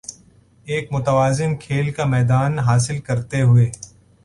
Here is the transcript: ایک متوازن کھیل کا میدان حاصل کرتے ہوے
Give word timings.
ایک 0.65 0.87
متوازن 0.93 1.55
کھیل 1.57 1.91
کا 1.91 2.05
میدان 2.05 2.57
حاصل 2.59 2.99
کرتے 3.01 3.41
ہوے 3.41 3.69